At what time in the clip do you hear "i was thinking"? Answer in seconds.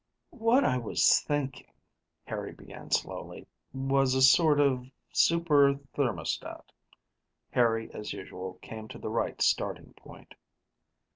0.65-1.71